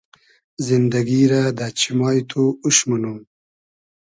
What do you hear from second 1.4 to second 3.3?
دۂ چیمای تو اوش مونوم